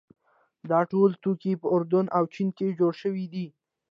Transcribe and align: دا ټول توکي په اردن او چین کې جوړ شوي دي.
دا 0.69 0.79
ټول 0.91 1.09
توکي 1.23 1.53
په 1.61 1.67
اردن 1.75 2.05
او 2.17 2.23
چین 2.33 2.49
کې 2.57 2.67
جوړ 2.79 2.93
شوي 3.01 3.25
دي. 3.33 3.47